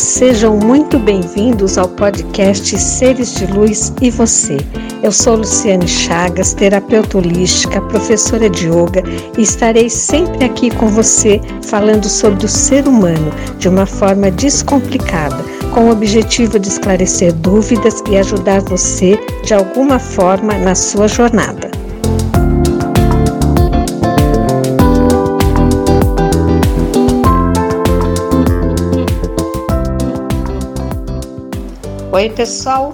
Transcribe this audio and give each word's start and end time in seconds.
sejam 0.00 0.56
muito 0.56 0.98
bem-vindos 0.98 1.76
ao 1.76 1.86
podcast 1.86 2.78
Seres 2.78 3.34
de 3.34 3.46
Luz 3.46 3.92
e 4.00 4.10
Você. 4.10 4.56
Eu 5.02 5.12
sou 5.12 5.36
Luciane 5.36 5.86
Chagas, 5.86 6.54
terapeuta 6.54 7.18
holística, 7.18 7.82
professora 7.82 8.48
de 8.48 8.66
yoga 8.66 9.02
e 9.36 9.42
estarei 9.42 9.90
sempre 9.90 10.44
aqui 10.44 10.74
com 10.74 10.88
você 10.88 11.38
falando 11.62 12.08
sobre 12.08 12.46
o 12.46 12.48
ser 12.48 12.88
humano 12.88 13.30
de 13.58 13.68
uma 13.68 13.84
forma 13.84 14.30
descomplicada, 14.30 15.44
com 15.74 15.88
o 15.88 15.92
objetivo 15.92 16.58
de 16.58 16.68
esclarecer 16.68 17.34
dúvidas 17.34 18.02
e 18.10 18.16
ajudar 18.16 18.62
você 18.62 19.18
de 19.44 19.52
alguma 19.52 19.98
forma 19.98 20.54
na 20.54 20.74
sua 20.74 21.08
jornada. 21.08 21.79
Oi, 32.12 32.28
pessoal. 32.28 32.92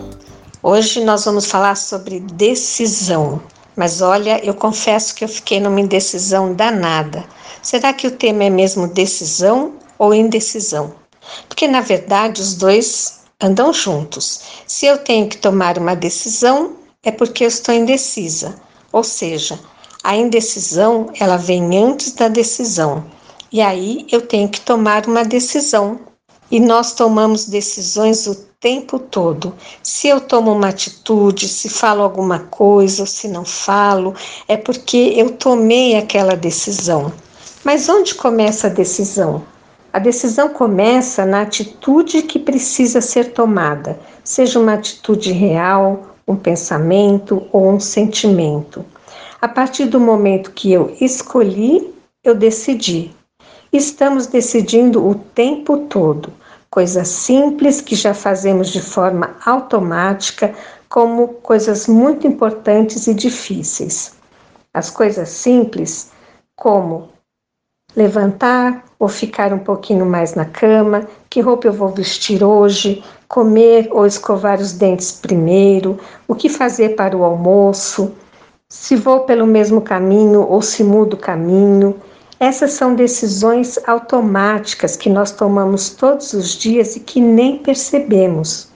Hoje 0.62 1.02
nós 1.02 1.24
vamos 1.24 1.46
falar 1.46 1.74
sobre 1.74 2.20
decisão. 2.20 3.42
Mas 3.74 4.02
olha, 4.02 4.44
eu 4.44 4.52
confesso 4.52 5.14
que 5.14 5.24
eu 5.24 5.28
fiquei 5.28 5.58
numa 5.58 5.80
indecisão 5.80 6.52
danada. 6.52 7.24
Será 7.62 7.94
que 7.94 8.06
o 8.06 8.10
tema 8.10 8.44
é 8.44 8.50
mesmo 8.50 8.86
decisão 8.86 9.72
ou 9.98 10.12
indecisão? 10.12 10.94
Porque 11.48 11.66
na 11.66 11.80
verdade 11.80 12.42
os 12.42 12.52
dois 12.52 13.20
andam 13.40 13.72
juntos. 13.72 14.42
Se 14.66 14.84
eu 14.84 14.98
tenho 14.98 15.30
que 15.30 15.38
tomar 15.38 15.78
uma 15.78 15.96
decisão, 15.96 16.76
é 17.02 17.10
porque 17.10 17.44
eu 17.44 17.48
estou 17.48 17.74
indecisa. 17.74 18.54
Ou 18.92 19.02
seja, 19.02 19.58
a 20.04 20.14
indecisão, 20.14 21.10
ela 21.18 21.38
vem 21.38 21.78
antes 21.78 22.12
da 22.12 22.28
decisão. 22.28 23.02
E 23.50 23.62
aí 23.62 24.06
eu 24.12 24.20
tenho 24.20 24.50
que 24.50 24.60
tomar 24.60 25.06
uma 25.06 25.24
decisão. 25.24 26.00
E 26.50 26.60
nós 26.60 26.92
tomamos 26.92 27.46
decisões 27.46 28.26
o 28.26 28.34
tempo 28.60 28.98
todo. 28.98 29.54
Se 29.82 30.08
eu 30.08 30.20
tomo 30.20 30.52
uma 30.52 30.68
atitude, 30.68 31.48
se 31.48 31.68
falo 31.68 32.02
alguma 32.02 32.40
coisa 32.40 33.02
ou 33.02 33.06
se 33.06 33.28
não 33.28 33.44
falo, 33.44 34.14
é 34.46 34.56
porque 34.56 35.14
eu 35.16 35.32
tomei 35.32 35.96
aquela 35.96 36.36
decisão. 36.36 37.12
Mas 37.64 37.88
onde 37.88 38.14
começa 38.14 38.68
a 38.68 38.70
decisão? 38.70 39.42
A 39.92 39.98
decisão 39.98 40.50
começa 40.50 41.24
na 41.24 41.42
atitude 41.42 42.22
que 42.22 42.38
precisa 42.38 43.00
ser 43.00 43.32
tomada, 43.32 43.98
seja 44.22 44.58
uma 44.60 44.74
atitude 44.74 45.32
real, 45.32 46.16
um 46.28 46.36
pensamento 46.36 47.46
ou 47.50 47.70
um 47.70 47.80
sentimento. 47.80 48.84
A 49.40 49.48
partir 49.48 49.86
do 49.86 49.98
momento 49.98 50.52
que 50.52 50.70
eu 50.72 50.94
escolhi, 51.00 51.94
eu 52.22 52.34
decidi. 52.34 53.10
Estamos 53.72 54.26
decidindo 54.26 55.06
o 55.06 55.14
tempo 55.14 55.78
todo 55.88 56.32
coisas 56.76 57.08
simples 57.08 57.80
que 57.80 57.94
já 57.94 58.12
fazemos 58.12 58.68
de 58.68 58.82
forma 58.82 59.34
automática, 59.46 60.54
como 60.90 61.28
coisas 61.28 61.86
muito 61.86 62.26
importantes 62.26 63.06
e 63.06 63.14
difíceis. 63.14 64.14
As 64.74 64.90
coisas 64.90 65.30
simples, 65.30 66.10
como 66.54 67.08
levantar 67.96 68.84
ou 68.98 69.08
ficar 69.08 69.54
um 69.54 69.58
pouquinho 69.58 70.04
mais 70.04 70.34
na 70.34 70.44
cama, 70.44 71.06
que 71.30 71.40
roupa 71.40 71.66
eu 71.66 71.72
vou 71.72 71.88
vestir 71.88 72.44
hoje, 72.44 73.02
comer 73.26 73.88
ou 73.90 74.04
escovar 74.04 74.60
os 74.60 74.74
dentes 74.74 75.12
primeiro, 75.12 75.98
o 76.28 76.34
que 76.34 76.50
fazer 76.50 76.90
para 76.90 77.16
o 77.16 77.24
almoço, 77.24 78.12
se 78.68 78.96
vou 78.96 79.20
pelo 79.20 79.46
mesmo 79.46 79.80
caminho 79.80 80.46
ou 80.46 80.60
se 80.60 80.84
mudo 80.84 81.14
o 81.14 81.18
caminho, 81.18 81.98
essas 82.38 82.72
são 82.72 82.94
decisões 82.94 83.78
automáticas 83.86 84.96
que 84.96 85.08
nós 85.08 85.30
tomamos 85.30 85.90
todos 85.90 86.34
os 86.34 86.54
dias 86.54 86.94
e 86.94 87.00
que 87.00 87.20
nem 87.20 87.58
percebemos. 87.58 88.68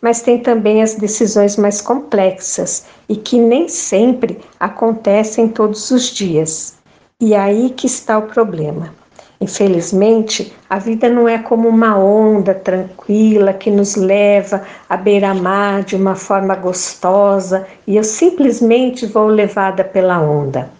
Mas 0.00 0.22
tem 0.22 0.38
também 0.38 0.82
as 0.82 0.94
decisões 0.94 1.56
mais 1.56 1.80
complexas 1.80 2.84
e 3.08 3.16
que 3.16 3.38
nem 3.38 3.68
sempre 3.68 4.38
acontecem 4.58 5.48
todos 5.48 5.90
os 5.90 6.04
dias. 6.04 6.74
E 7.20 7.34
aí 7.34 7.70
que 7.70 7.86
está 7.86 8.18
o 8.18 8.22
problema. 8.22 8.94
Infelizmente, 9.40 10.54
a 10.70 10.78
vida 10.78 11.08
não 11.08 11.28
é 11.28 11.38
como 11.38 11.68
uma 11.68 11.98
onda 11.98 12.54
tranquila 12.54 13.52
que 13.52 13.70
nos 13.70 13.96
leva 13.96 14.62
à 14.88 14.96
beira-mar 14.96 15.82
de 15.82 15.96
uma 15.96 16.14
forma 16.14 16.54
gostosa 16.54 17.66
e 17.86 17.96
eu 17.96 18.04
simplesmente 18.04 19.04
vou 19.04 19.26
levada 19.26 19.84
pela 19.84 20.20
onda. 20.20 20.70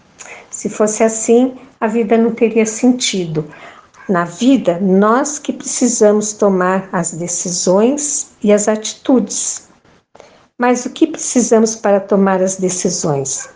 Se 0.50 0.70
fosse 0.70 1.02
assim, 1.02 1.52
a 1.84 1.86
vida 1.86 2.16
não 2.16 2.30
teria 2.30 2.64
sentido. 2.64 3.44
Na 4.08 4.24
vida, 4.24 4.78
nós 4.80 5.38
que 5.38 5.52
precisamos 5.52 6.32
tomar 6.32 6.88
as 6.90 7.12
decisões 7.12 8.28
e 8.42 8.54
as 8.54 8.68
atitudes. 8.68 9.68
Mas 10.56 10.86
o 10.86 10.90
que 10.90 11.06
precisamos 11.06 11.76
para 11.76 12.00
tomar 12.00 12.42
as 12.42 12.56
decisões? 12.56 13.50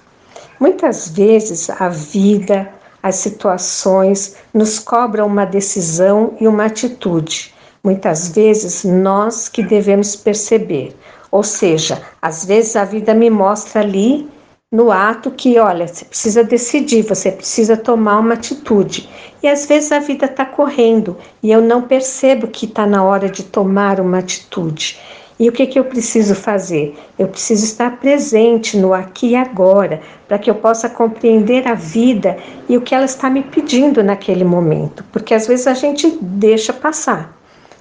Muitas 0.61 1.09
vezes 1.09 1.71
a 1.71 1.89
vida, 1.89 2.71
as 3.03 3.17
situações 3.17 4.37
nos 4.53 4.79
cobram 4.79 5.27
uma 5.27 5.47
decisão 5.47 6.37
e 6.39 6.47
uma 6.47 6.67
atitude. 6.67 7.55
Muitas 7.83 8.29
vezes 8.29 8.85
nós 8.85 9.49
que 9.49 9.63
devemos 9.63 10.15
perceber. 10.15 10.95
Ou 11.31 11.43
seja, 11.43 12.03
às 12.21 12.45
vezes 12.45 12.77
a 12.77 12.85
vida 12.85 13.15
me 13.15 13.31
mostra 13.31 13.81
ali 13.81 14.29
no 14.71 14.93
ato 14.93 15.31
que, 15.31 15.59
olha, 15.59 15.89
você 15.89 16.05
precisa 16.05 16.45
decidir, 16.45 17.03
você 17.03 17.33
precisa 17.33 17.75
tomar 17.75 18.19
uma 18.19 18.35
atitude. 18.35 19.09
E 19.43 19.49
às 19.49 19.65
vezes 19.65 19.91
a 19.91 19.99
vida 19.99 20.27
está 20.27 20.45
correndo 20.45 21.17
e 21.43 21.51
eu 21.51 21.63
não 21.63 21.83
percebo 21.83 22.47
que 22.49 22.67
está 22.67 22.87
na 22.87 23.03
hora 23.03 23.31
de 23.31 23.45
tomar 23.45 23.99
uma 23.99 24.19
atitude. 24.19 25.01
E 25.41 25.49
o 25.49 25.53
que, 25.53 25.67
que 25.67 25.79
eu 25.79 25.85
preciso 25.85 26.35
fazer? 26.35 26.99
Eu 27.19 27.29
preciso 27.29 27.65
estar 27.65 27.99
presente 27.99 28.77
no 28.77 28.93
aqui 28.93 29.29
e 29.29 29.37
agora, 29.37 30.03
para 30.27 30.39
que 30.39 30.51
eu 30.51 30.55
possa 30.57 30.91
compreender 30.91 31.67
a 31.67 31.75
vida 31.75 32.37
e 32.69 32.77
o 32.77 32.83
que 32.83 32.95
ela 32.95 33.07
está 33.07 33.31
me 33.31 33.43
pedindo 33.43 34.03
naquele 34.03 34.45
momento, 34.45 35.03
porque 35.13 35.33
às 35.33 35.47
vezes 35.47 35.67
a 35.67 35.75
gente 35.75 36.11
deixa 36.21 36.75
passar. 36.75 37.39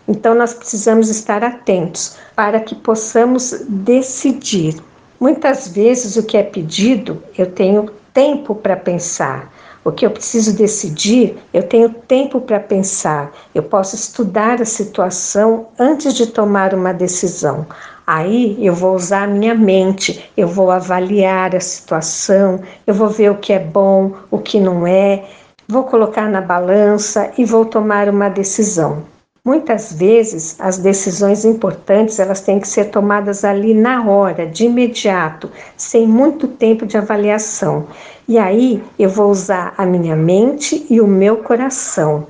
Então 0.07 0.33
nós 0.33 0.53
precisamos 0.53 1.09
estar 1.09 1.43
atentos 1.43 2.15
para 2.33 2.61
que 2.61 2.75
possamos 2.75 3.65
decidir. 3.67 4.77
Muitas 5.19 5.67
vezes 5.67 6.15
o 6.15 6.23
que 6.23 6.37
é 6.37 6.43
pedido, 6.43 7.23
eu 7.35 7.51
tenho 7.51 7.89
tempo 8.13 8.53
para 8.53 8.75
pensar. 8.75 9.51
O 9.83 9.91
que 9.91 10.05
eu 10.05 10.11
preciso 10.11 10.55
decidir, 10.55 11.37
eu 11.53 11.63
tenho 11.63 11.89
tempo 11.89 12.39
para 12.41 12.59
pensar. 12.59 13.31
Eu 13.55 13.63
posso 13.63 13.95
estudar 13.95 14.61
a 14.61 14.65
situação 14.65 15.67
antes 15.79 16.13
de 16.13 16.27
tomar 16.27 16.73
uma 16.73 16.93
decisão. 16.93 17.65
Aí 18.05 18.57
eu 18.63 18.75
vou 18.75 18.95
usar 18.95 19.23
a 19.23 19.27
minha 19.27 19.55
mente, 19.55 20.29
eu 20.37 20.47
vou 20.47 20.69
avaliar 20.69 21.55
a 21.55 21.59
situação, 21.59 22.61
eu 22.85 22.93
vou 22.93 23.09
ver 23.09 23.31
o 23.31 23.37
que 23.37 23.53
é 23.53 23.59
bom, 23.59 24.13
o 24.29 24.37
que 24.37 24.59
não 24.59 24.85
é, 24.85 25.25
vou 25.67 25.83
colocar 25.83 26.29
na 26.29 26.41
balança 26.41 27.31
e 27.37 27.43
vou 27.43 27.65
tomar 27.65 28.07
uma 28.07 28.29
decisão. 28.29 29.16
Muitas 29.47 29.93
vezes 29.93 30.57
as 30.59 30.77
decisões 30.77 31.45
importantes 31.45 32.19
elas 32.19 32.41
têm 32.41 32.59
que 32.59 32.67
ser 32.67 32.89
tomadas 32.91 33.45
ali 33.45 33.73
na 33.73 34.05
hora, 34.05 34.45
de 34.45 34.65
imediato, 34.65 35.49
sem 35.77 36.05
muito 36.05 36.49
tempo 36.49 36.85
de 36.85 36.97
avaliação. 36.97 37.87
E 38.27 38.37
aí 38.37 38.83
eu 38.99 39.09
vou 39.09 39.31
usar 39.31 39.73
a 39.77 39.85
minha 39.85 40.17
mente 40.17 40.85
e 40.89 40.99
o 40.99 41.07
meu 41.07 41.37
coração. 41.37 42.27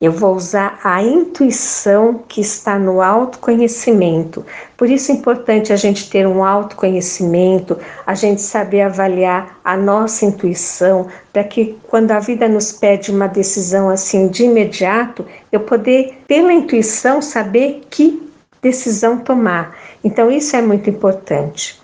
Eu 0.00 0.12
vou 0.12 0.36
usar 0.36 0.78
a 0.84 1.02
intuição 1.02 2.22
que 2.28 2.40
está 2.40 2.78
no 2.78 3.02
autoconhecimento. 3.02 4.46
Por 4.76 4.88
isso 4.88 5.10
é 5.10 5.16
importante 5.16 5.72
a 5.72 5.76
gente 5.76 6.08
ter 6.08 6.24
um 6.24 6.44
autoconhecimento, 6.44 7.76
a 8.06 8.14
gente 8.14 8.40
saber 8.40 8.82
avaliar 8.82 9.58
a 9.64 9.76
nossa 9.76 10.24
intuição, 10.24 11.08
para 11.32 11.42
que 11.42 11.76
quando 11.88 12.12
a 12.12 12.20
vida 12.20 12.46
nos 12.46 12.70
pede 12.70 13.10
uma 13.10 13.26
decisão 13.26 13.90
assim 13.90 14.28
de 14.28 14.44
imediato, 14.44 15.26
eu 15.50 15.58
poder, 15.58 16.22
pela 16.28 16.52
intuição, 16.52 17.20
saber 17.20 17.80
que 17.90 18.22
decisão 18.62 19.18
tomar. 19.18 19.76
Então, 20.04 20.30
isso 20.30 20.54
é 20.54 20.62
muito 20.62 20.88
importante. 20.88 21.76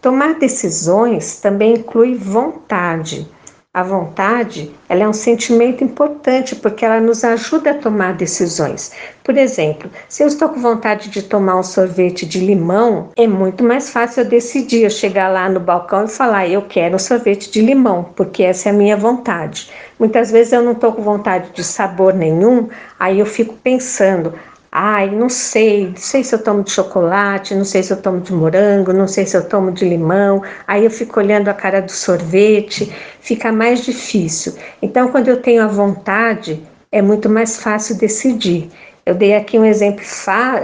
Tomar 0.00 0.34
decisões 0.34 1.40
também 1.40 1.74
inclui 1.74 2.14
vontade. 2.14 3.28
A 3.74 3.82
vontade, 3.82 4.74
ela 4.88 5.02
é 5.02 5.08
um 5.08 5.12
sentimento 5.12 5.84
importante 5.84 6.56
porque 6.56 6.86
ela 6.86 7.00
nos 7.00 7.22
ajuda 7.22 7.72
a 7.72 7.74
tomar 7.74 8.14
decisões. 8.14 8.92
Por 9.22 9.36
exemplo, 9.36 9.90
se 10.08 10.22
eu 10.22 10.26
estou 10.26 10.48
com 10.48 10.58
vontade 10.58 11.10
de 11.10 11.22
tomar 11.22 11.56
um 11.56 11.62
sorvete 11.62 12.24
de 12.24 12.40
limão, 12.40 13.10
é 13.14 13.26
muito 13.26 13.62
mais 13.62 13.90
fácil 13.90 14.22
eu 14.22 14.28
decidir, 14.28 14.84
eu 14.84 14.90
chegar 14.90 15.28
lá 15.28 15.50
no 15.50 15.60
balcão 15.60 16.06
e 16.06 16.08
falar, 16.08 16.48
eu 16.48 16.62
quero 16.62 16.96
um 16.96 16.98
sorvete 16.98 17.50
de 17.50 17.60
limão, 17.60 18.04
porque 18.16 18.42
essa 18.42 18.70
é 18.70 18.72
a 18.72 18.74
minha 18.74 18.96
vontade. 18.96 19.70
Muitas 19.98 20.30
vezes 20.30 20.54
eu 20.54 20.62
não 20.62 20.72
estou 20.72 20.92
com 20.94 21.02
vontade 21.02 21.50
de 21.52 21.62
sabor 21.62 22.14
nenhum, 22.14 22.70
aí 22.98 23.18
eu 23.18 23.26
fico 23.26 23.54
pensando, 23.62 24.32
Ai, 24.70 25.10
não 25.10 25.28
sei, 25.30 25.88
não 25.88 25.96
sei 25.96 26.22
se 26.22 26.34
eu 26.34 26.42
tomo 26.42 26.62
de 26.62 26.70
chocolate, 26.70 27.54
não 27.54 27.64
sei 27.64 27.82
se 27.82 27.90
eu 27.92 28.00
tomo 28.02 28.20
de 28.20 28.32
morango, 28.32 28.92
não 28.92 29.08
sei 29.08 29.26
se 29.26 29.36
eu 29.36 29.48
tomo 29.48 29.72
de 29.72 29.84
limão. 29.88 30.42
Aí 30.66 30.84
eu 30.84 30.90
fico 30.90 31.18
olhando 31.18 31.48
a 31.48 31.54
cara 31.54 31.80
do 31.80 31.90
sorvete, 31.90 32.92
fica 33.20 33.50
mais 33.50 33.82
difícil. 33.82 34.54
Então, 34.82 35.08
quando 35.08 35.28
eu 35.28 35.40
tenho 35.40 35.62
a 35.62 35.66
vontade, 35.66 36.62
é 36.92 37.00
muito 37.00 37.30
mais 37.30 37.56
fácil 37.56 37.96
decidir. 37.96 38.70
Eu 39.06 39.14
dei 39.14 39.34
aqui 39.34 39.58
um 39.58 39.64
exemplo 39.64 40.04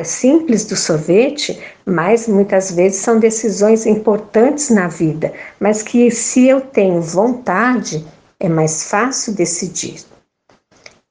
simples 0.05 0.67
do 0.67 0.77
sorvete, 0.77 1.59
mas 1.87 2.29
muitas 2.29 2.71
vezes 2.71 2.99
são 2.99 3.19
decisões 3.19 3.87
importantes 3.87 4.69
na 4.69 4.87
vida, 4.87 5.33
mas 5.59 5.83
que 5.83 6.11
se 6.11 6.47
eu 6.47 6.61
tenho 6.61 7.01
vontade, 7.01 8.05
é 8.39 8.49
mais 8.49 8.91
fácil 8.91 9.33
decidir. 9.33 10.14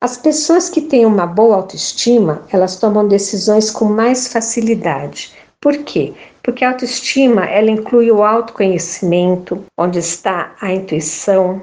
As 0.04 0.18
pessoas 0.18 0.68
que 0.68 0.82
têm 0.82 1.06
uma 1.06 1.26
boa 1.26 1.56
autoestima, 1.56 2.42
elas 2.52 2.76
tomam 2.76 3.08
decisões 3.08 3.72
com 3.72 3.86
mais 3.86 4.28
facilidade. 4.28 5.32
Por 5.62 5.78
quê? 5.78 6.12
Porque 6.44 6.66
a 6.66 6.72
autoestima, 6.72 7.46
ela 7.46 7.72
inclui 7.72 8.12
o 8.12 8.22
autoconhecimento, 8.22 9.64
onde 9.78 10.00
está 10.00 10.52
a 10.60 10.74
intuição, 10.74 11.62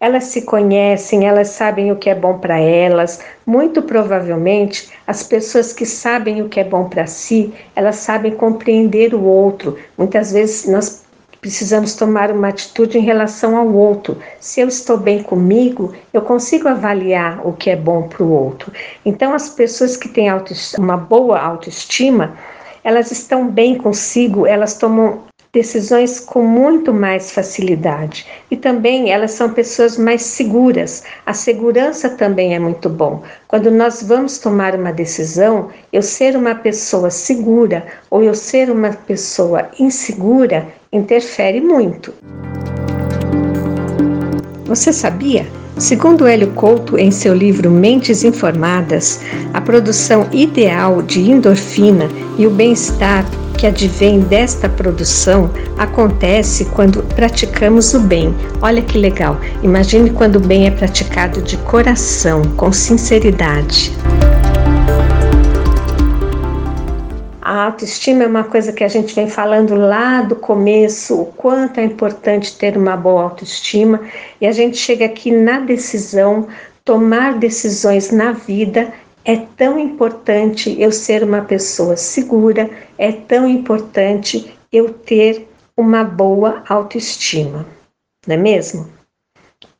elas 0.00 0.24
se 0.24 0.40
conhecem, 0.40 1.26
elas 1.26 1.48
sabem 1.50 1.92
o 1.92 1.96
que 1.96 2.08
é 2.08 2.14
bom 2.14 2.38
para 2.38 2.58
elas. 2.58 3.20
Muito 3.44 3.82
provavelmente, 3.82 4.88
as 5.06 5.22
pessoas 5.22 5.74
que 5.74 5.84
sabem 5.84 6.40
o 6.40 6.48
que 6.48 6.60
é 6.60 6.64
bom 6.64 6.88
para 6.88 7.06
si, 7.06 7.52
elas 7.76 7.96
sabem 7.96 8.32
compreender 8.34 9.14
o 9.14 9.22
outro. 9.22 9.76
Muitas 9.98 10.32
vezes 10.32 10.66
nós 10.66 11.01
precisamos 11.42 11.94
tomar 11.94 12.30
uma 12.30 12.48
atitude 12.48 12.96
em 12.96 13.02
relação 13.02 13.56
ao 13.56 13.66
outro. 13.74 14.16
Se 14.38 14.60
eu 14.60 14.68
estou 14.68 14.96
bem 14.96 15.24
comigo, 15.24 15.92
eu 16.14 16.22
consigo 16.22 16.68
avaliar 16.68 17.44
o 17.44 17.52
que 17.52 17.68
é 17.68 17.74
bom 17.74 18.08
para 18.08 18.22
o 18.22 18.30
outro. 18.30 18.72
Então, 19.04 19.34
as 19.34 19.48
pessoas 19.48 19.96
que 19.96 20.08
têm 20.08 20.28
uma 20.78 20.96
boa 20.96 21.40
autoestima, 21.40 22.38
elas 22.84 23.10
estão 23.10 23.48
bem 23.48 23.76
consigo, 23.76 24.46
elas 24.46 24.74
tomam 24.74 25.24
decisões 25.52 26.18
com 26.18 26.42
muito 26.42 26.94
mais 26.94 27.30
facilidade. 27.30 28.26
E 28.50 28.56
também 28.56 29.10
elas 29.10 29.32
são 29.32 29.50
pessoas 29.50 29.98
mais 29.98 30.22
seguras. 30.22 31.04
A 31.26 31.34
segurança 31.34 32.08
também 32.08 32.54
é 32.54 32.58
muito 32.58 32.88
bom. 32.88 33.22
Quando 33.46 33.70
nós 33.70 34.02
vamos 34.02 34.38
tomar 34.38 34.74
uma 34.74 34.90
decisão, 34.92 35.68
eu 35.92 36.00
ser 36.00 36.36
uma 36.36 36.54
pessoa 36.54 37.10
segura 37.10 37.84
ou 38.10 38.22
eu 38.22 38.34
ser 38.34 38.70
uma 38.70 38.92
pessoa 38.92 39.68
insegura 39.78 40.66
interfere 40.90 41.60
muito. 41.60 42.14
Você 44.64 44.90
sabia? 44.90 45.46
Segundo 45.76 46.26
Hélio 46.26 46.52
Couto, 46.52 46.96
em 46.96 47.10
seu 47.10 47.34
livro 47.34 47.70
Mentes 47.70 48.24
Informadas, 48.24 49.20
a 49.52 49.60
produção 49.60 50.26
ideal 50.32 51.02
de 51.02 51.30
endorfina 51.30 52.08
e 52.38 52.46
o 52.46 52.50
bem-estar 52.50 53.26
que 53.62 53.66
advém 53.68 54.18
desta 54.18 54.68
produção 54.68 55.48
acontece 55.78 56.64
quando 56.64 57.00
praticamos 57.14 57.94
o 57.94 58.00
bem. 58.00 58.34
Olha 58.60 58.82
que 58.82 58.98
legal! 58.98 59.38
Imagine 59.62 60.10
quando 60.10 60.34
o 60.34 60.40
bem 60.40 60.66
é 60.66 60.70
praticado 60.72 61.40
de 61.40 61.56
coração, 61.58 62.42
com 62.56 62.72
sinceridade. 62.72 63.92
A 67.40 67.66
autoestima 67.66 68.24
é 68.24 68.26
uma 68.26 68.42
coisa 68.42 68.72
que 68.72 68.82
a 68.82 68.88
gente 68.88 69.14
vem 69.14 69.28
falando 69.28 69.76
lá 69.76 70.22
do 70.22 70.34
começo, 70.34 71.20
o 71.20 71.26
quanto 71.26 71.78
é 71.78 71.84
importante 71.84 72.58
ter 72.58 72.76
uma 72.76 72.96
boa 72.96 73.22
autoestima, 73.22 74.00
e 74.40 74.46
a 74.48 74.50
gente 74.50 74.76
chega 74.76 75.04
aqui 75.04 75.30
na 75.30 75.60
decisão, 75.60 76.48
tomar 76.84 77.38
decisões 77.38 78.10
na 78.10 78.32
vida 78.32 78.92
é 79.24 79.36
tão 79.36 79.78
importante 79.78 80.74
eu 80.80 80.90
ser 80.90 81.22
uma 81.22 81.42
pessoa 81.42 81.96
segura, 81.96 82.68
é 82.98 83.12
tão 83.12 83.48
importante 83.48 84.52
eu 84.72 84.92
ter 84.92 85.48
uma 85.76 86.04
boa 86.04 86.62
autoestima, 86.68 87.66
não 88.26 88.34
é 88.34 88.38
mesmo? 88.38 88.88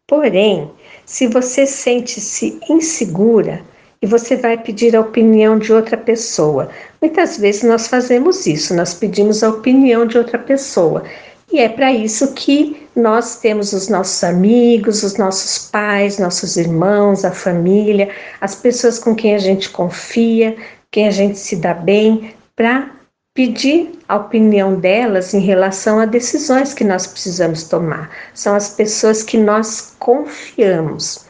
Porém, 0.06 0.70
se 1.06 1.26
você 1.26 1.66
sente-se 1.66 2.60
insegura 2.68 3.62
e 4.00 4.06
você 4.06 4.36
vai 4.36 4.58
pedir 4.58 4.94
a 4.94 5.00
opinião 5.00 5.58
de 5.58 5.72
outra 5.72 5.96
pessoa, 5.96 6.68
muitas 7.00 7.38
vezes 7.38 7.62
nós 7.62 7.86
fazemos 7.86 8.46
isso, 8.46 8.74
nós 8.74 8.94
pedimos 8.94 9.42
a 9.42 9.50
opinião 9.50 10.06
de 10.06 10.18
outra 10.18 10.38
pessoa. 10.38 11.04
E 11.52 11.60
é 11.60 11.68
para 11.68 11.92
isso 11.92 12.32
que 12.32 12.88
nós 12.96 13.36
temos 13.36 13.74
os 13.74 13.88
nossos 13.88 14.24
amigos, 14.24 15.02
os 15.02 15.18
nossos 15.18 15.68
pais, 15.70 16.18
nossos 16.18 16.56
irmãos, 16.56 17.26
a 17.26 17.30
família, 17.30 18.08
as 18.40 18.54
pessoas 18.54 18.98
com 18.98 19.14
quem 19.14 19.34
a 19.34 19.38
gente 19.38 19.68
confia, 19.68 20.56
quem 20.90 21.06
a 21.06 21.10
gente 21.10 21.38
se 21.38 21.56
dá 21.56 21.74
bem, 21.74 22.34
para 22.56 22.90
pedir 23.34 23.98
a 24.08 24.16
opinião 24.16 24.76
delas 24.80 25.34
em 25.34 25.40
relação 25.40 25.98
a 25.98 26.06
decisões 26.06 26.72
que 26.72 26.84
nós 26.84 27.06
precisamos 27.06 27.64
tomar. 27.64 28.10
São 28.32 28.54
as 28.54 28.70
pessoas 28.70 29.22
que 29.22 29.36
nós 29.36 29.94
confiamos. 29.98 31.26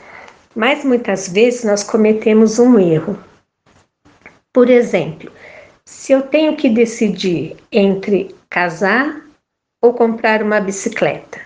Mas 0.55 0.85
muitas 0.85 1.29
vezes 1.29 1.65
nós 1.65 1.83
cometemos 1.83 2.61
um 2.61 2.79
erro. 2.79 3.19
Por 4.53 4.69
exemplo, 4.69 5.33
se 5.85 6.13
eu 6.13 6.23
tenho 6.23 6.57
que 6.57 6.69
decidir 6.69 7.57
entre 7.73 8.35
casar 8.51 9.22
ou 9.83 9.93
comprar 9.93 10.41
uma 10.43 10.61
bicicleta. 10.61 11.41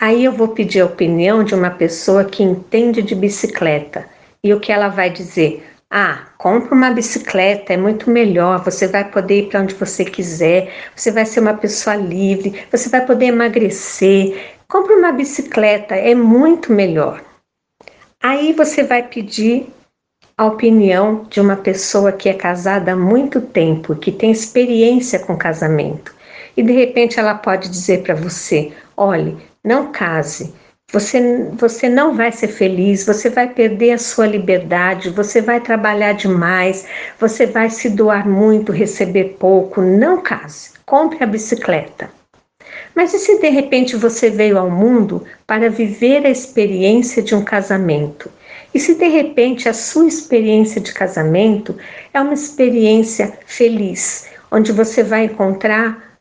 Aí 0.00 0.24
eu 0.24 0.32
vou 0.32 0.48
pedir 0.48 0.80
a 0.80 0.86
opinião 0.86 1.44
de 1.44 1.54
uma 1.54 1.70
pessoa 1.70 2.24
que 2.24 2.42
entende 2.42 3.02
de 3.02 3.14
bicicleta. 3.14 4.06
E 4.42 4.52
o 4.52 4.58
que 4.58 4.72
ela 4.72 4.88
vai 4.88 5.10
dizer? 5.10 5.64
Ah, 5.90 6.26
compra 6.38 6.74
uma 6.74 6.90
bicicleta, 6.90 7.74
é 7.74 7.76
muito 7.76 8.10
melhor. 8.10 8.64
Você 8.64 8.88
vai 8.88 9.08
poder 9.08 9.40
ir 9.40 9.48
para 9.48 9.60
onde 9.60 9.74
você 9.74 10.04
quiser, 10.04 10.72
você 10.96 11.12
vai 11.12 11.24
ser 11.24 11.40
uma 11.40 11.54
pessoa 11.54 11.94
livre, 11.94 12.64
você 12.72 12.88
vai 12.88 13.04
poder 13.04 13.26
emagrecer. 13.26 14.56
Compre 14.66 14.94
uma 14.94 15.12
bicicleta, 15.12 15.94
é 15.94 16.14
muito 16.14 16.72
melhor. 16.72 17.22
Aí 18.22 18.52
você 18.54 18.82
vai 18.82 19.02
pedir 19.02 19.68
a 20.36 20.46
opinião 20.46 21.24
de 21.30 21.40
uma 21.40 21.56
pessoa 21.56 22.10
que 22.10 22.28
é 22.28 22.34
casada 22.34 22.92
há 22.92 22.96
muito 22.96 23.40
tempo, 23.40 23.94
que 23.94 24.10
tem 24.10 24.32
experiência 24.32 25.18
com 25.18 25.36
casamento 25.36 26.13
e 26.56 26.62
de 26.62 26.72
repente 26.72 27.18
ela 27.18 27.34
pode 27.34 27.68
dizer 27.68 28.02
para 28.02 28.14
você: 28.14 28.72
olhe, 28.96 29.36
não 29.62 29.92
case. 29.92 30.52
Você, 30.92 31.48
você 31.54 31.88
não 31.88 32.14
vai 32.14 32.30
ser 32.30 32.48
feliz, 32.48 33.04
você 33.04 33.28
vai 33.28 33.48
perder 33.48 33.92
a 33.92 33.98
sua 33.98 34.26
liberdade, 34.26 35.10
você 35.10 35.40
vai 35.40 35.60
trabalhar 35.60 36.12
demais, 36.12 36.86
você 37.18 37.46
vai 37.46 37.68
se 37.68 37.90
doar 37.90 38.28
muito, 38.28 38.70
receber 38.70 39.36
pouco. 39.40 39.80
Não 39.80 40.22
case, 40.22 40.70
compre 40.86 41.24
a 41.24 41.26
bicicleta. 41.26 42.08
Mas 42.94 43.12
e 43.12 43.18
se 43.18 43.40
de 43.40 43.48
repente 43.48 43.96
você 43.96 44.30
veio 44.30 44.56
ao 44.56 44.70
mundo 44.70 45.24
para 45.46 45.68
viver 45.68 46.24
a 46.24 46.30
experiência 46.30 47.22
de 47.22 47.34
um 47.34 47.42
casamento? 47.42 48.30
E 48.72 48.78
se 48.78 48.94
de 48.94 49.08
repente 49.08 49.68
a 49.68 49.74
sua 49.74 50.06
experiência 50.06 50.80
de 50.80 50.92
casamento 50.92 51.76
é 52.12 52.20
uma 52.20 52.34
experiência 52.34 53.36
feliz, 53.46 54.28
onde 54.50 54.70
você 54.70 55.02
vai 55.02 55.24
encontrar 55.24 56.13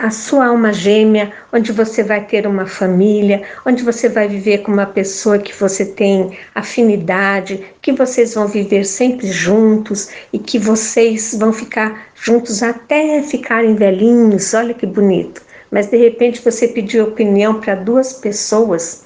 a 0.00 0.10
sua 0.10 0.46
alma 0.46 0.72
gêmea, 0.72 1.32
onde 1.52 1.70
você 1.70 2.02
vai 2.02 2.24
ter 2.24 2.46
uma 2.46 2.66
família, 2.66 3.42
onde 3.66 3.82
você 3.82 4.08
vai 4.08 4.26
viver 4.26 4.58
com 4.58 4.72
uma 4.72 4.86
pessoa 4.86 5.38
que 5.38 5.54
você 5.54 5.84
tem 5.84 6.38
afinidade, 6.54 7.66
que 7.82 7.92
vocês 7.92 8.34
vão 8.34 8.48
viver 8.48 8.84
sempre 8.84 9.26
juntos 9.26 10.08
e 10.32 10.38
que 10.38 10.58
vocês 10.58 11.34
vão 11.38 11.52
ficar 11.52 12.06
juntos 12.14 12.62
até 12.62 13.22
ficarem 13.22 13.74
velhinhos. 13.74 14.54
Olha 14.54 14.72
que 14.72 14.86
bonito. 14.86 15.42
Mas 15.70 15.88
de 15.88 15.96
repente 15.96 16.42
você 16.42 16.66
pediu 16.66 17.04
opinião 17.04 17.60
para 17.60 17.74
duas 17.74 18.14
pessoas 18.14 19.04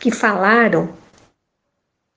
que 0.00 0.10
falaram 0.10 0.88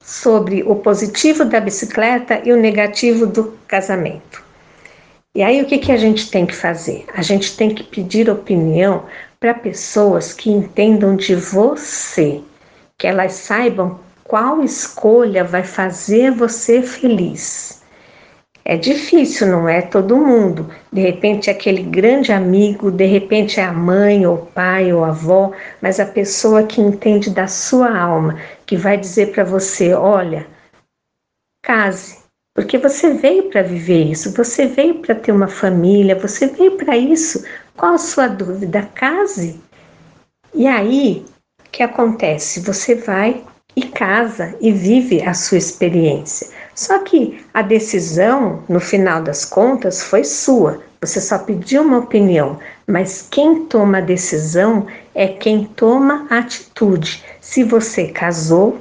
sobre 0.03 0.63
o 0.63 0.75
positivo 0.75 1.45
da 1.45 1.59
bicicleta 1.59 2.41
e 2.43 2.51
o 2.51 2.57
negativo 2.57 3.25
do 3.25 3.57
casamento. 3.67 4.44
E 5.35 5.43
aí 5.43 5.61
o 5.61 5.65
que, 5.65 5.77
que 5.77 5.91
a 5.91 5.97
gente 5.97 6.31
tem 6.31 6.45
que 6.45 6.55
fazer? 6.55 7.05
A 7.13 7.21
gente 7.21 7.57
tem 7.57 7.69
que 7.69 7.83
pedir 7.83 8.29
opinião 8.29 9.03
para 9.37 9.53
pessoas 9.53 10.31
que 10.31 10.49
entendam 10.49 11.17
de 11.17 11.35
você, 11.35 12.41
que 12.97 13.05
elas 13.05 13.33
saibam 13.33 13.99
qual 14.23 14.63
escolha 14.63 15.43
vai 15.43 15.61
fazer 15.61 16.31
você 16.31 16.81
feliz. 16.81 17.83
É 18.63 18.77
difícil, 18.77 19.47
não 19.47 19.67
é 19.67 19.81
todo 19.81 20.15
mundo. 20.15 20.71
De 20.91 21.01
repente 21.01 21.49
é 21.49 21.53
aquele 21.53 21.83
grande 21.83 22.31
amigo, 22.31 22.89
de 22.89 23.05
repente 23.05 23.59
é 23.59 23.63
a 23.63 23.73
mãe, 23.73 24.25
ou 24.25 24.37
pai, 24.37 24.93
ou 24.93 25.03
avó, 25.03 25.51
mas 25.81 25.99
a 25.99 26.05
pessoa 26.05 26.63
que 26.63 26.79
entende 26.79 27.29
da 27.29 27.45
sua 27.45 27.95
alma, 27.95 28.39
que 28.65 28.77
vai 28.77 28.97
dizer 28.97 29.33
para 29.33 29.43
você: 29.43 29.93
olha, 29.93 30.47
case, 31.61 32.24
porque 32.55 32.77
você 32.77 33.13
veio 33.13 33.49
para 33.49 33.61
viver 33.61 34.05
isso, 34.05 34.33
você 34.33 34.65
veio 34.65 34.95
para 34.95 35.13
ter 35.13 35.33
uma 35.33 35.49
família, 35.49 36.17
você 36.17 36.47
veio 36.47 36.77
para 36.77 36.95
isso. 36.95 37.43
Qual 37.75 37.95
a 37.95 37.97
sua 37.97 38.29
dúvida? 38.29 38.89
Case. 38.95 39.59
E 40.53 40.65
aí, 40.65 41.25
o 41.59 41.69
que 41.69 41.83
acontece? 41.83 42.61
Você 42.61 42.95
vai 42.95 43.43
e 43.75 43.83
casa 43.83 44.55
e 44.61 44.71
vive 44.71 45.21
a 45.21 45.33
sua 45.33 45.57
experiência. 45.57 46.47
Só 46.73 46.99
que 46.99 47.45
a 47.53 47.61
decisão, 47.61 48.63
no 48.69 48.79
final 48.79 49.21
das 49.21 49.43
contas, 49.43 50.01
foi 50.01 50.23
sua. 50.23 50.81
Você 51.01 51.19
só 51.19 51.39
pediu 51.39 51.81
uma 51.81 51.97
opinião, 51.97 52.57
mas 52.87 53.27
quem 53.29 53.65
toma 53.65 53.97
a 53.97 54.01
decisão 54.01 54.87
é 55.13 55.27
quem 55.27 55.65
toma 55.65 56.25
a 56.29 56.37
atitude. 56.37 57.21
Se 57.41 57.65
você 57.65 58.07
casou, 58.07 58.79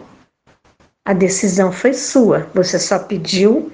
a 1.04 1.12
decisão 1.12 1.70
foi 1.70 1.92
sua, 1.92 2.48
você 2.54 2.78
só 2.78 2.98
pediu 2.98 3.70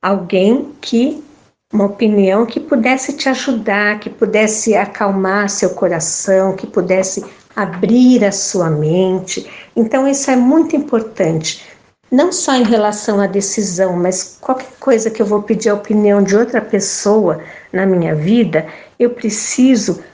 alguém 0.00 0.72
que 0.80 1.24
uma 1.72 1.86
opinião 1.86 2.46
que 2.46 2.60
pudesse 2.60 3.12
te 3.12 3.28
ajudar, 3.28 3.98
que 3.98 4.08
pudesse 4.08 4.76
acalmar 4.76 5.48
seu 5.48 5.70
coração, 5.70 6.54
que 6.54 6.66
pudesse 6.66 7.24
abrir 7.56 8.24
a 8.24 8.30
sua 8.30 8.70
mente. 8.70 9.50
Então, 9.74 10.06
isso 10.06 10.30
é 10.30 10.36
muito 10.36 10.76
importante, 10.76 11.66
não 12.10 12.30
só 12.30 12.54
em 12.54 12.62
relação 12.62 13.20
à 13.20 13.26
decisão, 13.26 13.96
mas 13.96 14.38
qualquer 14.40 14.70
coisa 14.78 15.10
que 15.10 15.20
eu 15.20 15.26
vou 15.26 15.42
pedir 15.42 15.70
a 15.70 15.74
opinião 15.74 16.22
de 16.22 16.36
outra 16.36 16.60
pessoa 16.60 17.42
na 17.72 17.84
minha 17.84 18.14
vida, 18.14 18.68
eu 18.96 19.10
preciso 19.10 20.04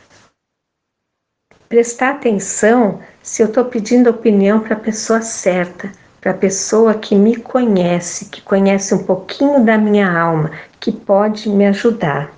prestar 1.69 2.11
atenção 2.13 3.01
se 3.23 3.43
eu 3.43 3.49
estou 3.49 3.67
pedindo 3.67 4.09
opinião 4.09 4.61
para 4.61 4.75
a 4.75 4.81
pessoa 4.81 5.21
certa, 5.21 5.93
para 6.23 6.31
a 6.31 6.35
pessoa 6.35 6.95
que 6.95 7.17
me 7.17 7.35
conhece, 7.35 8.27
que 8.27 8.41
conhece 8.41 8.95
um 8.95 9.03
pouquinho 9.03 9.65
da 9.65 9.77
minha 9.77 10.09
alma, 10.09 10.53
que 10.79 10.93
pode 10.93 11.49
me 11.49 11.67
ajudar. 11.67 12.33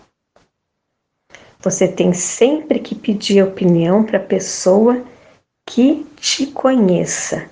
Você 1.61 1.87
tem 1.87 2.14
sempre 2.14 2.79
que 2.79 2.95
pedir 2.95 3.43
opinião 3.43 4.03
para 4.03 4.17
a 4.17 4.23
pessoa 4.23 5.05
que 5.67 6.07
te 6.17 6.47
conheça, 6.47 7.45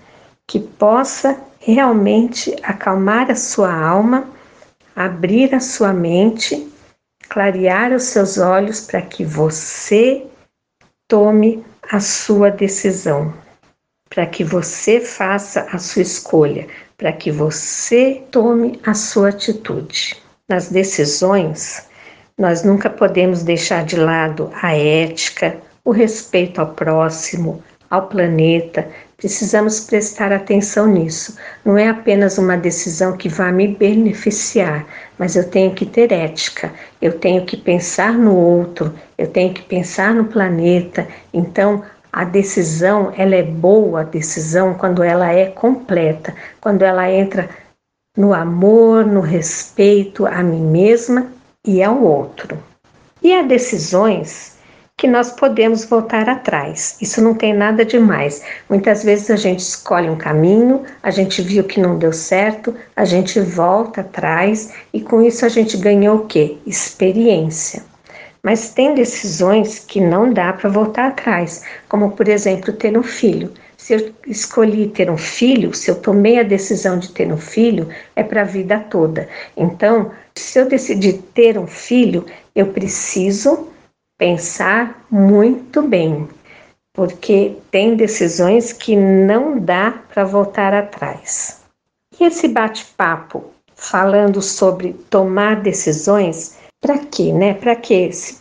que 0.47 0.59
possa 0.59 1.39
realmente 1.61 2.57
acalmar 2.62 3.31
a 3.31 3.37
sua 3.37 3.73
alma, 3.75 4.27
abrir 4.97 5.55
a 5.55 5.61
sua 5.61 5.93
mente, 5.93 6.67
clarear 7.29 7.93
os 7.93 8.05
seus 8.05 8.39
olhos 8.39 8.81
para 8.81 9.03
que 9.03 9.23
você 9.23 10.27
tome 11.07 11.62
a 11.91 12.01
sua 12.01 12.51
decisão, 12.51 13.35
para 14.12 14.26
que 14.26 14.45
você 14.45 15.00
faça 15.00 15.66
a 15.73 15.78
sua 15.78 16.02
escolha, 16.02 16.66
para 16.99 17.12
que 17.12 17.31
você 17.31 18.23
tome 18.31 18.78
a 18.85 18.92
sua 18.92 19.31
atitude 19.31 20.16
nas 20.47 20.69
decisões, 20.69 21.88
nós 22.38 22.62
nunca 22.62 22.90
podemos 22.90 23.42
deixar 23.42 23.87
de 23.87 23.97
lado 23.97 24.50
a 24.61 24.76
ética, 24.76 25.57
o 25.83 25.92
respeito 25.92 26.61
ao 26.61 26.75
próximo, 26.75 27.62
ao 27.88 28.07
planeta. 28.09 28.87
Precisamos 29.16 29.81
prestar 29.81 30.31
atenção 30.31 30.87
nisso. 30.87 31.38
Não 31.64 31.78
é 31.78 31.88
apenas 31.88 32.37
uma 32.37 32.57
decisão 32.57 33.16
que 33.16 33.31
vai 33.31 33.50
me 33.50 33.69
beneficiar, 33.69 34.85
mas 35.19 35.37
eu 35.37 35.49
tenho 35.49 35.73
que 35.73 35.87
ter 35.87 36.12
ética, 36.12 36.71
eu 37.00 37.19
tenho 37.19 37.47
que 37.47 37.57
pensar 37.57 38.12
no 38.12 38.37
outro, 38.37 38.92
eu 39.16 39.26
tenho 39.26 39.54
que 39.54 39.62
pensar 39.62 40.12
no 40.12 40.25
planeta. 40.25 41.09
Então, 41.33 41.83
a 42.12 42.25
decisão, 42.25 43.12
ela 43.16 43.35
é 43.35 43.42
boa, 43.42 44.04
decisão 44.04 44.75
quando 44.75 45.02
ela 45.02 45.33
é 45.33 45.47
completa, 45.47 46.35
quando 46.61 46.83
ela 46.83 47.11
entra 47.11 47.49
no 48.16 48.35
amor, 48.35 49.07
no 49.07 49.21
respeito 49.21 50.26
a 50.26 50.42
mim 50.42 50.61
mesma 50.61 51.33
e 51.66 51.83
ao 51.83 52.02
outro. 52.02 52.62
E 53.23 53.33
há 53.33 53.42
decisões 53.42 54.59
que 54.99 55.09
nós 55.09 55.31
podemos 55.31 55.87
voltar 55.87 56.28
atrás. 56.28 56.97
Isso 57.00 57.23
não 57.23 57.35
tem 57.35 57.54
nada 57.54 57.85
de 57.85 57.99
mais. 57.99 58.42
Muitas 58.69 59.02
vezes 59.02 59.31
a 59.31 59.37
gente 59.37 59.61
escolhe 59.61 60.11
um 60.11 60.16
caminho, 60.16 60.83
a 61.02 61.11
gente 61.11 61.40
viu 61.40 61.64
que 61.64 61.81
não 61.81 61.99
deu 61.99 62.12
certo, 62.12 62.75
a 62.95 63.04
gente 63.04 63.40
volta 63.40 64.02
atrás 64.02 64.75
e 64.92 65.00
com 65.00 65.23
isso 65.23 65.47
a 65.47 65.49
gente 65.49 65.76
ganhou 65.78 66.19
o 66.19 66.26
quê? 66.26 66.59
Experiência. 66.66 67.83
Mas 68.43 68.71
tem 68.71 68.95
decisões 68.95 69.79
que 69.79 70.01
não 70.01 70.33
dá 70.33 70.53
para 70.53 70.69
voltar 70.69 71.09
atrás, 71.09 71.63
como 71.89 72.11
por 72.11 72.29
exemplo 72.29 72.73
ter 72.73 72.97
um 72.99 73.03
filho. 73.03 73.53
Se 73.77 73.95
eu 73.95 74.13
escolhi 74.27 74.89
ter 74.89 75.11
um 75.11 75.17
filho, 75.17 75.75
se 75.75 75.91
eu 75.91 76.01
tomei 76.01 76.39
a 76.39 76.43
decisão 76.45 76.99
de 76.99 77.11
ter 77.11 77.33
um 77.33 77.37
filho, 77.37 77.89
é 78.17 78.23
para 78.23 78.43
a 78.43 78.45
vida 78.45 78.79
toda. 78.79 79.29
Então, 79.57 80.11
se 80.35 80.59
eu 80.59 80.69
decidir 80.69 81.23
ter 81.35 81.59
um 81.59 81.67
filho, 81.67 82.27
eu 82.55 82.67
preciso 82.67 83.69
pensar 84.19 85.05
muito 85.11 85.83
bem, 85.83 86.29
porque 86.95 87.57
tem 87.71 87.97
decisões 87.97 88.73
que 88.73 88.95
não 88.95 89.59
dá 89.59 89.91
para 90.13 90.25
voltar 90.25 90.73
atrás. 90.75 91.61
E 92.21 92.25
esse 92.25 92.47
bate-papo 92.47 93.45
falando 93.75 94.41
sobre 94.41 94.93
tomar 95.11 95.61
decisões, 95.61 96.57
para 96.83 96.99
quê, 96.99 97.33
né? 97.33 97.55
Para 97.55 97.77
que 97.77 97.95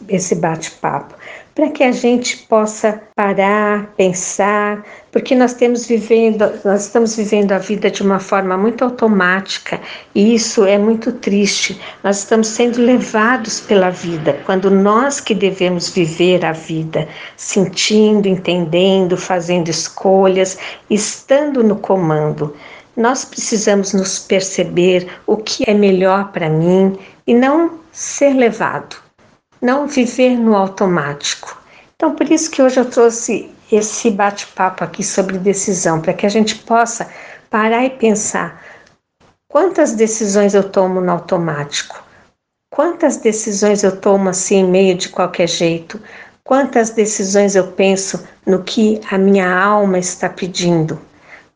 esse, 0.09 0.35
bate-papo? 0.35 1.15
para 1.53 1.69
que 1.69 1.83
a 1.83 1.91
gente 1.91 2.37
possa 2.47 3.01
parar, 3.15 3.93
pensar, 3.97 4.83
porque 5.11 5.35
nós 5.35 5.53
temos 5.53 5.85
vivendo, 5.85 6.49
nós 6.63 6.85
estamos 6.85 7.15
vivendo 7.15 7.51
a 7.51 7.57
vida 7.57 7.91
de 7.91 8.01
uma 8.01 8.19
forma 8.19 8.57
muito 8.57 8.83
automática 8.85 9.79
e 10.15 10.33
isso 10.33 10.65
é 10.65 10.77
muito 10.77 11.11
triste. 11.11 11.79
Nós 12.03 12.19
estamos 12.19 12.47
sendo 12.47 12.81
levados 12.81 13.59
pela 13.59 13.89
vida, 13.89 14.39
quando 14.45 14.71
nós 14.71 15.19
que 15.19 15.35
devemos 15.35 15.89
viver 15.89 16.45
a 16.45 16.53
vida, 16.53 17.07
sentindo, 17.35 18.27
entendendo, 18.27 19.17
fazendo 19.17 19.67
escolhas, 19.67 20.57
estando 20.89 21.63
no 21.63 21.75
comando. 21.75 22.55
Nós 22.95 23.25
precisamos 23.25 23.93
nos 23.93 24.19
perceber 24.19 25.07
o 25.27 25.35
que 25.35 25.69
é 25.69 25.73
melhor 25.73 26.31
para 26.31 26.49
mim 26.49 26.97
e 27.27 27.33
não 27.33 27.80
ser 27.91 28.33
levado 28.33 28.95
não 29.61 29.87
viver 29.87 30.37
no 30.37 30.55
automático. 30.55 31.61
Então, 31.95 32.15
por 32.15 32.29
isso 32.31 32.49
que 32.49 32.61
hoje 32.61 32.79
eu 32.79 32.85
trouxe 32.85 33.51
esse 33.71 34.09
bate-papo 34.09 34.83
aqui 34.83 35.03
sobre 35.03 35.37
decisão, 35.37 36.01
para 36.01 36.13
que 36.13 36.25
a 36.25 36.29
gente 36.29 36.55
possa 36.55 37.07
parar 37.49 37.85
e 37.85 37.91
pensar 37.91 38.65
quantas 39.47 39.93
decisões 39.93 40.55
eu 40.55 40.67
tomo 40.67 40.99
no 40.99 41.11
automático, 41.11 42.03
quantas 42.71 43.17
decisões 43.17 43.83
eu 43.83 43.95
tomo 43.95 44.29
assim, 44.29 44.63
meio 44.63 44.97
de 44.97 45.09
qualquer 45.09 45.47
jeito, 45.47 46.01
quantas 46.43 46.89
decisões 46.89 47.55
eu 47.55 47.67
penso 47.67 48.27
no 48.45 48.63
que 48.63 48.99
a 49.11 49.17
minha 49.17 49.53
alma 49.53 49.99
está 49.99 50.27
pedindo, 50.27 50.99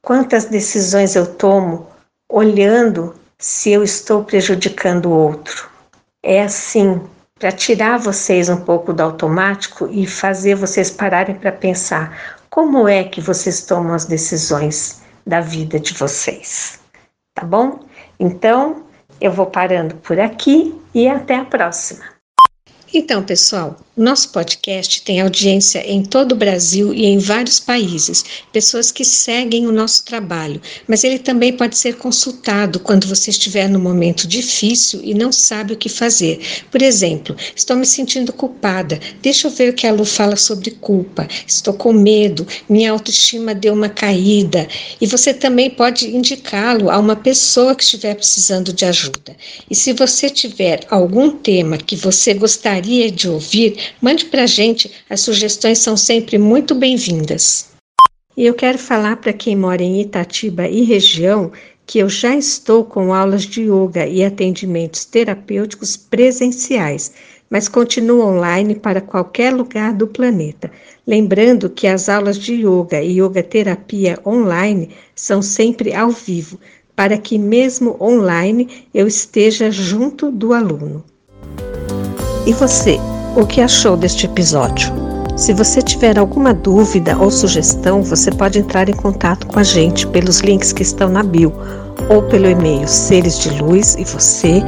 quantas 0.01 0.45
decisões 0.45 1.15
eu 1.15 1.25
tomo 1.25 1.87
olhando 2.29 3.15
se 3.37 3.71
eu 3.71 3.83
estou 3.83 4.23
prejudicando 4.23 5.07
o 5.07 5.17
outro. 5.17 5.74
É 6.27 6.41
assim 6.41 6.99
para 7.37 7.51
tirar 7.51 7.99
vocês 7.99 8.49
um 8.49 8.59
pouco 8.61 8.91
do 8.91 9.03
automático 9.03 9.87
e 9.91 10.07
fazer 10.07 10.55
vocês 10.55 10.89
pararem 10.89 11.35
para 11.35 11.51
pensar 11.51 12.39
como 12.49 12.87
é 12.87 13.03
que 13.03 13.21
vocês 13.21 13.63
tomam 13.63 13.93
as 13.93 14.05
decisões 14.05 15.03
da 15.23 15.39
vida 15.39 15.79
de 15.79 15.93
vocês. 15.93 16.79
Tá 17.35 17.45
bom? 17.45 17.79
Então, 18.19 18.87
eu 19.21 19.31
vou 19.31 19.45
parando 19.45 19.97
por 19.97 20.19
aqui 20.19 20.73
e 20.95 21.07
até 21.07 21.35
a 21.35 21.45
próxima. 21.45 22.03
Então, 22.91 23.21
pessoal, 23.23 23.77
nosso 23.97 24.29
podcast 24.29 25.01
tem 25.03 25.21
audiência 25.21 25.79
em 25.89 26.03
todo 26.03 26.33
o 26.33 26.35
Brasil 26.35 26.93
e 26.93 27.05
em 27.05 27.17
vários 27.17 27.61
países, 27.61 28.25
pessoas 28.51 28.91
que 28.91 29.05
seguem 29.05 29.67
o 29.67 29.71
nosso 29.71 30.03
trabalho, 30.03 30.61
mas 30.85 31.05
ele 31.05 31.17
também 31.17 31.53
pode 31.53 31.77
ser 31.77 31.95
consultado 31.95 32.77
quando 32.77 33.07
você 33.07 33.29
estiver 33.29 33.69
num 33.69 33.79
momento 33.79 34.27
difícil 34.27 34.99
e 35.01 35.13
não 35.13 35.31
sabe 35.31 35.73
o 35.73 35.77
que 35.77 35.87
fazer. 35.87 36.41
Por 36.69 36.81
exemplo, 36.81 37.37
estou 37.55 37.77
me 37.77 37.85
sentindo 37.85 38.33
culpada, 38.33 38.99
deixa 39.21 39.47
eu 39.47 39.51
ver 39.51 39.69
o 39.69 39.73
que 39.73 39.87
a 39.87 39.93
Lu 39.93 40.03
fala 40.03 40.35
sobre 40.35 40.71
culpa, 40.71 41.25
estou 41.47 41.73
com 41.73 41.93
medo, 41.93 42.45
minha 42.67 42.91
autoestima 42.91 43.55
deu 43.55 43.73
uma 43.73 43.87
caída, 43.87 44.67
e 44.99 45.07
você 45.07 45.33
também 45.33 45.69
pode 45.69 46.13
indicá-lo 46.13 46.89
a 46.89 46.99
uma 46.99 47.15
pessoa 47.15 47.73
que 47.73 47.83
estiver 47.83 48.15
precisando 48.15 48.73
de 48.73 48.83
ajuda. 48.83 49.37
E 49.69 49.75
se 49.75 49.93
você 49.93 50.29
tiver 50.29 50.81
algum 50.89 51.31
tema 51.31 51.77
que 51.77 51.95
você 51.95 52.33
gostaria 52.33 53.09
de 53.09 53.29
ouvir, 53.29 53.84
Mande 54.01 54.25
para 54.25 54.43
a 54.43 54.47
gente, 54.47 54.91
as 55.09 55.21
sugestões 55.21 55.79
são 55.79 55.95
sempre 55.97 56.37
muito 56.37 56.75
bem-vindas. 56.75 57.69
E 58.37 58.45
eu 58.45 58.53
quero 58.53 58.77
falar 58.77 59.17
para 59.17 59.31
quem 59.31 59.55
mora 59.55 59.81
em 59.81 60.01
Itatiba 60.01 60.67
e 60.67 60.83
região 60.83 61.51
que 61.85 61.99
eu 61.99 62.09
já 62.09 62.35
estou 62.35 62.83
com 62.83 63.13
aulas 63.13 63.43
de 63.43 63.61
yoga 63.61 64.07
e 64.07 64.23
atendimentos 64.23 65.05
terapêuticos 65.05 65.95
presenciais, 65.95 67.13
mas 67.49 67.67
continuo 67.67 68.25
online 68.25 68.75
para 68.75 68.99
qualquer 68.99 69.53
lugar 69.53 69.93
do 69.93 70.07
planeta. 70.07 70.71
Lembrando 71.05 71.69
que 71.69 71.87
as 71.87 72.09
aulas 72.09 72.37
de 72.37 72.55
yoga 72.55 73.01
e 73.01 73.21
yoga 73.21 73.43
terapia 73.43 74.19
online 74.25 74.89
são 75.15 75.41
sempre 75.41 75.93
ao 75.93 76.09
vivo, 76.09 76.59
para 76.95 77.17
que 77.17 77.37
mesmo 77.37 77.95
online 78.01 78.87
eu 78.93 79.07
esteja 79.07 79.69
junto 79.69 80.31
do 80.31 80.53
aluno. 80.53 81.03
E 82.47 82.53
você? 82.53 82.97
O 83.35 83.45
que 83.45 83.61
achou 83.61 83.97
deste 83.97 84.25
episódio. 84.25 84.93
Se 85.35 85.53
você 85.53 85.81
tiver 85.81 86.17
alguma 86.17 86.53
dúvida 86.53 87.17
ou 87.17 87.29
sugestão, 87.29 88.01
você 88.01 88.31
pode 88.31 88.57
entrar 88.57 88.87
em 88.87 88.93
contato 88.93 89.45
com 89.47 89.59
a 89.59 89.63
gente 89.63 90.07
pelos 90.07 90.39
links 90.39 90.71
que 90.71 90.81
estão 90.81 91.09
na 91.09 91.21
bio 91.21 91.51
ou 92.09 92.21
pelo 92.23 92.49
e-mail 92.49 92.87
seres 92.87 93.39
de 93.39 93.49
luz 93.61 93.95
e 93.99 94.05
você 94.05 94.63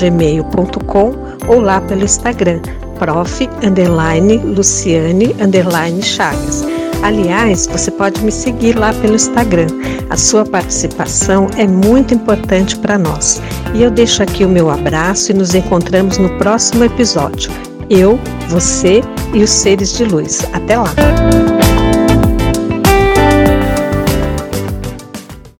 gmail.com 0.00 1.12
ou 1.48 1.60
lá 1.60 1.80
pelo 1.80 2.04
Instagram 2.04 2.60
prof 2.98 3.48
underline 3.62 4.36
Luciane 4.38 5.34
underline 5.40 6.02
Chagas. 6.02 6.64
Aliás, 7.02 7.66
você 7.66 7.90
pode 7.92 8.20
me 8.22 8.32
seguir 8.32 8.76
lá 8.76 8.92
pelo 8.92 9.14
Instagram. 9.14 9.68
A 10.10 10.16
sua 10.16 10.44
participação 10.44 11.46
é 11.56 11.66
muito 11.66 12.12
importante 12.12 12.76
para 12.76 12.98
nós. 12.98 13.40
E 13.72 13.82
eu 13.82 13.90
deixo 13.90 14.22
aqui 14.22 14.44
o 14.44 14.48
meu 14.48 14.68
abraço 14.68 15.30
e 15.30 15.34
nos 15.34 15.54
encontramos 15.54 16.18
no 16.18 16.36
próximo 16.38 16.84
episódio. 16.84 17.52
Eu, 17.90 18.18
você 18.48 19.00
e 19.34 19.42
os 19.42 19.50
seres 19.50 19.96
de 19.96 20.04
luz. 20.04 20.40
Até 20.52 20.76
lá! 20.76 20.94